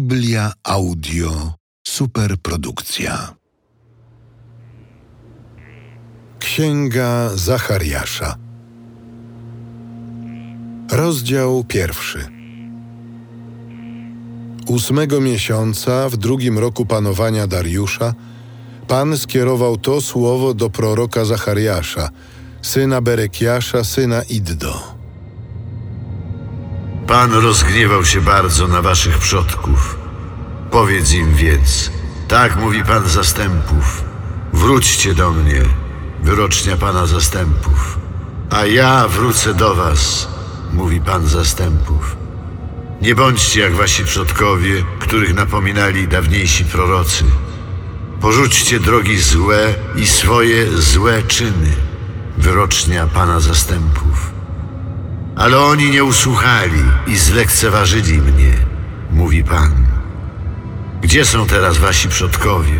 Biblia 0.00 0.52
Audio 0.64 1.52
Superprodukcja. 1.86 3.34
Księga 6.38 7.30
Zachariasza. 7.34 8.36
Rozdział 10.90 11.64
pierwszy. 11.64 12.28
Ósmego 14.66 15.20
miesiąca 15.20 16.08
w 16.08 16.16
drugim 16.16 16.58
roku 16.58 16.86
panowania 16.86 17.46
Dariusza 17.46 18.14
Pan 18.88 19.18
skierował 19.18 19.76
to 19.76 20.00
słowo 20.00 20.54
do 20.54 20.70
proroka 20.70 21.24
Zachariasza, 21.24 22.10
syna 22.62 23.00
Berekiasza, 23.00 23.84
syna 23.84 24.22
Iddo. 24.22 24.95
Pan 27.06 27.32
rozgniewał 27.32 28.04
się 28.04 28.20
bardzo 28.20 28.68
na 28.68 28.82
waszych 28.82 29.18
przodków. 29.18 29.96
Powiedz 30.70 31.12
im 31.12 31.34
więc, 31.34 31.90
tak 32.28 32.56
mówi 32.56 32.84
Pan 32.84 33.08
zastępów. 33.08 34.04
Wróćcie 34.52 35.14
do 35.14 35.30
mnie, 35.30 35.62
wyrocznia 36.22 36.76
Pana 36.76 37.06
zastępów. 37.06 37.98
A 38.50 38.66
ja 38.66 39.08
wrócę 39.08 39.54
do 39.54 39.74
was, 39.74 40.28
mówi 40.72 41.00
Pan 41.00 41.26
zastępów. 41.26 42.16
Nie 43.02 43.14
bądźcie 43.14 43.60
jak 43.60 43.74
wasi 43.74 44.04
przodkowie, 44.04 44.84
których 44.98 45.34
napominali 45.34 46.08
dawniejsi 46.08 46.64
prorocy. 46.64 47.24
Porzućcie 48.20 48.80
drogi 48.80 49.18
złe 49.18 49.74
i 49.96 50.06
swoje 50.06 50.70
złe 50.78 51.22
czyny, 51.22 51.72
wyrocznia 52.38 53.06
Pana 53.06 53.40
zastępów. 53.40 54.35
Ale 55.36 55.58
oni 55.58 55.90
nie 55.90 56.04
usłuchali 56.04 56.82
i 57.06 57.16
zlekceważyli 57.16 58.18
mnie, 58.18 58.52
mówi 59.10 59.44
Pan. 59.44 59.86
Gdzie 61.02 61.24
są 61.24 61.46
teraz 61.46 61.78
wasi 61.78 62.08
przodkowie? 62.08 62.78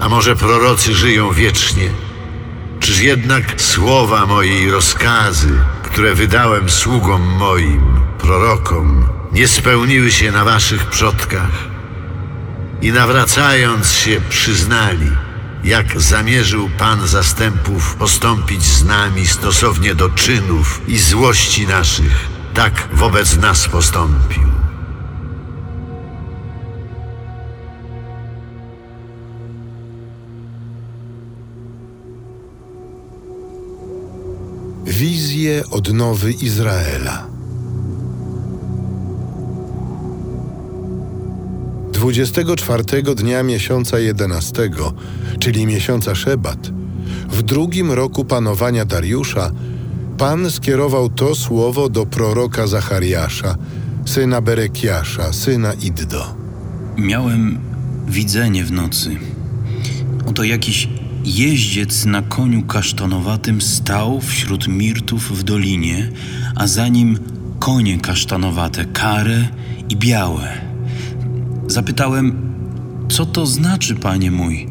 A 0.00 0.08
może 0.08 0.36
prorocy 0.36 0.94
żyją 0.94 1.32
wiecznie? 1.32 1.90
Czyż 2.80 3.00
jednak 3.00 3.60
słowa 3.60 4.26
moje 4.26 4.60
i 4.60 4.70
rozkazy, 4.70 5.58
które 5.82 6.14
wydałem 6.14 6.70
sługom 6.70 7.22
moim, 7.22 8.00
prorokom, 8.18 9.06
nie 9.32 9.48
spełniły 9.48 10.10
się 10.10 10.32
na 10.32 10.44
waszych 10.44 10.86
przodkach? 10.86 11.52
I 12.82 12.92
nawracając 12.92 13.92
się 13.92 14.20
przyznali, 14.28 15.10
jak 15.64 16.00
zamierzył 16.00 16.70
Pan 16.78 17.06
zastępów 17.06 17.94
postąpić 17.94 18.62
z 18.62 18.84
nami 18.84 19.26
stosownie 19.26 19.94
do 19.94 20.08
czynów 20.08 20.80
i 20.88 20.98
złości 20.98 21.66
naszych, 21.66 22.28
tak 22.54 22.88
wobec 22.92 23.36
nas 23.36 23.68
postąpił. 23.68 24.42
Wizje 34.84 35.62
odnowy 35.70 36.32
Izraela. 36.32 37.33
24 42.04 42.84
dnia 43.14 43.42
miesiąca 43.42 43.98
11, 43.98 44.70
czyli 45.38 45.66
miesiąca 45.66 46.14
Szebat, 46.14 46.70
w 47.30 47.42
drugim 47.42 47.92
roku 47.92 48.24
panowania 48.24 48.84
Dariusza, 48.84 49.50
Pan 50.18 50.50
skierował 50.50 51.08
to 51.08 51.34
słowo 51.34 51.88
do 51.88 52.06
proroka 52.06 52.66
Zachariasza, 52.66 53.56
syna 54.04 54.40
Berekiasza, 54.40 55.32
syna 55.32 55.72
Iddo. 55.72 56.34
Miałem 56.96 57.58
widzenie 58.08 58.64
w 58.64 58.72
nocy. 58.72 59.16
Oto 60.26 60.44
jakiś 60.44 60.88
jeździec 61.24 62.04
na 62.04 62.22
koniu 62.22 62.62
kasztanowatym 62.62 63.60
stał 63.60 64.20
wśród 64.20 64.68
mirtów 64.68 65.38
w 65.38 65.42
dolinie, 65.42 66.10
a 66.54 66.66
za 66.66 66.88
nim 66.88 67.18
konie 67.58 67.98
kasztanowate, 67.98 68.84
kare 68.84 69.48
i 69.88 69.96
białe. 69.96 70.73
Zapytałem, 71.66 72.54
co 73.08 73.26
to 73.26 73.46
znaczy, 73.46 73.94
panie 73.94 74.30
mój? 74.30 74.68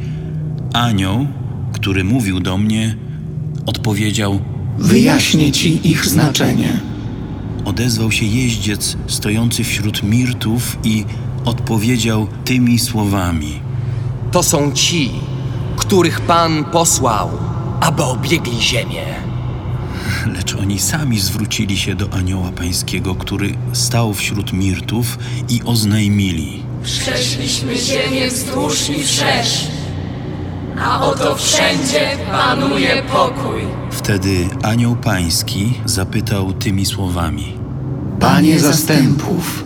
Anioł, 0.73 1.27
który 1.71 2.03
mówił 2.03 2.39
do 2.39 2.57
mnie, 2.57 2.97
odpowiedział: 3.65 4.39
Wyjaśnię 4.79 5.51
ci 5.51 5.89
ich 5.91 6.05
znaczenie. 6.05 6.79
Odezwał 7.65 8.11
się 8.11 8.25
jeździec 8.25 8.97
stojący 9.07 9.63
wśród 9.63 10.03
mirtów 10.03 10.77
i 10.83 11.05
odpowiedział 11.45 12.27
tymi 12.45 12.79
słowami: 12.79 13.59
To 14.31 14.43
są 14.43 14.71
ci, 14.71 15.11
których 15.77 16.21
Pan 16.21 16.63
posłał, 16.63 17.29
aby 17.81 18.03
obiegli 18.03 18.61
ziemię. 18.61 19.05
Lecz 20.33 20.55
oni 20.55 20.79
sami 20.79 21.19
zwrócili 21.19 21.77
się 21.77 21.95
do 21.95 22.13
anioła 22.13 22.51
pańskiego, 22.51 23.15
który 23.15 23.55
stał 23.73 24.13
wśród 24.13 24.53
mirtów 24.53 25.17
i 25.49 25.61
oznajmili: 25.65 26.63
Przeszliśmy 26.83 27.77
ziemię 27.77 28.27
wzdłuż 28.27 28.89
i 28.89 29.03
wszerz, 29.03 29.67
a 30.79 31.05
oto 31.05 31.35
wszędzie 31.35 32.17
panuje 32.31 33.03
pokój. 33.11 33.61
Wtedy 33.91 34.47
anioł 34.63 34.95
pański 34.95 35.73
zapytał 35.85 36.53
tymi 36.53 36.85
słowami: 36.85 37.53
Panie 38.19 38.59
zastępów, 38.59 39.63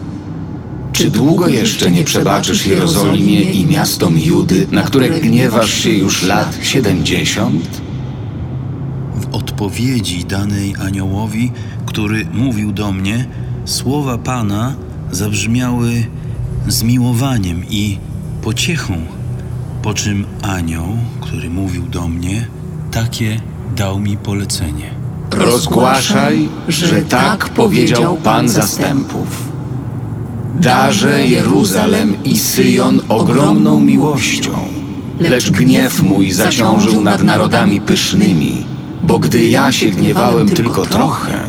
czy 0.94 1.12
długo 1.12 1.48
jeszcze 1.48 1.92
nie 1.92 2.04
przebaczysz 2.04 2.66
Jerozolimie 2.66 3.42
i 3.42 3.66
miastom 3.66 4.20
Judy, 4.20 4.68
na 4.72 4.82
które 4.82 5.10
gniewasz 5.10 5.74
się 5.74 5.90
już 5.90 6.24
lat 6.24 6.58
siedemdziesiąt? 6.62 7.82
W 9.16 9.36
odpowiedzi 9.36 10.26
danej 10.26 10.76
aniołowi, 10.80 11.52
który 11.86 12.26
mówił 12.34 12.72
do 12.72 12.92
mnie, 12.92 13.26
słowa 13.66 14.18
Pana 14.18 14.76
zabrzmiały 15.12 16.08
zmiłowaniem 16.68 17.64
i 17.70 17.98
pociechą. 18.42 18.94
Po 19.82 19.94
czym 19.94 20.26
anioł, 20.42 20.88
który 21.22 21.50
mówił 21.50 21.84
do 21.84 22.08
mnie, 22.08 22.48
takie 22.92 23.42
dał 23.76 24.00
mi 24.00 24.18
polecenie. 24.18 24.90
Rozgłaszaj, 25.32 26.50
że 26.68 27.02
tak 27.02 27.50
powiedział 27.50 28.18
Pan 28.18 28.50
zastępów. 28.50 29.48
Darzę 30.60 31.28
Jeruzalem 31.28 32.24
i 32.24 32.38
Syjon 32.38 33.02
ogromną 33.10 33.80
miłością, 33.80 34.52
lecz 35.20 35.52
gniew 35.52 36.04
mój 36.04 36.32
zaciążył 36.32 37.02
nad 37.02 37.24
narodami 37.24 37.82
pysznymi, 37.82 38.66
bo 39.04 39.20
gdy 39.20 39.46
ja 39.46 39.72
się 39.72 39.90
gniewałem 39.90 40.50
tylko 40.50 40.86
trochę, 40.86 41.40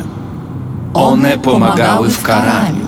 one 0.95 1.39
pomagały 1.39 2.11
w 2.11 2.23
karaniu. 2.23 2.88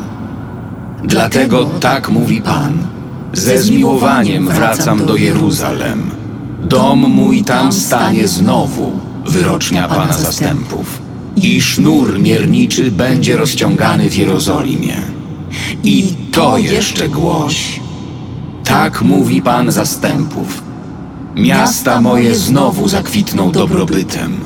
Dlatego 1.05 1.65
tak 1.65 2.11
mówi 2.11 2.43
Pan. 2.43 2.87
Ze 3.33 3.59
zmiłowaniem 3.63 4.49
wracam 4.49 5.07
do 5.07 5.17
Jeruzalem. 5.17 6.11
Dom 6.63 6.99
mój 6.99 7.45
tam 7.45 7.73
stanie 7.73 8.29
znowu, 8.29 8.93
wyrocznia 9.27 9.89
Pana 9.89 10.13
zastępów. 10.13 11.03
I 11.37 11.61
sznur 11.61 12.19
mierniczy 12.19 12.91
będzie 12.91 13.37
rozciągany 13.37 14.11
w 14.11 14.17
Jerozolimie. 14.17 14.97
I 15.85 16.15
to 16.33 16.59
jeszcze 16.59 17.09
głoś. 17.09 17.81
Tak 18.65 19.03
mówi 19.03 19.43
Pan 19.43 19.73
zastępów. 19.73 20.63
Miasta 21.37 22.01
moje 22.01 22.35
znowu 22.35 22.89
zakwitną 22.89 23.51
dobrobytem. 23.53 24.37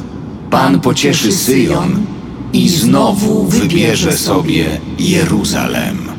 Pan 0.50 0.80
pocieszy 0.80 1.32
Syjon 1.32 2.06
i 2.52 2.68
znowu 2.68 3.46
wybierze 3.46 4.12
sobie 4.12 4.80
Jeruzalem. 4.98 6.13